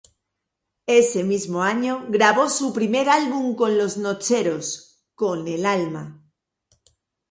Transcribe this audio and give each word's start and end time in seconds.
Ese 0.87 1.23
mismo 1.23 1.61
año 1.61 2.07
grabó 2.09 2.49
su 2.49 2.73
primer 2.73 3.07
álbum 3.07 3.53
con 3.55 3.77
Los 3.77 3.97
Nocheros, 3.97 5.03
"Con 5.13 5.47
el 5.47 5.63
alma". 5.63 6.23